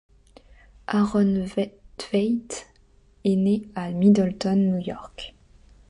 Aaron 0.87 1.45
Tveit 1.97 2.65
est 3.23 3.35
né 3.35 3.69
à 3.75 3.91
Middleton, 3.91 4.55
New 4.55 4.79
York. 4.79 5.35